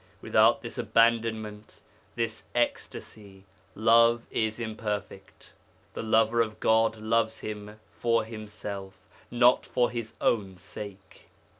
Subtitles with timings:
[0.19, 1.79] Without this abandonment,
[2.15, 5.53] this ecstasy, love is imperfect.
[5.93, 8.95] The Lover of God loves Him for Himself,
[9.29, 11.27] not for his own sake.'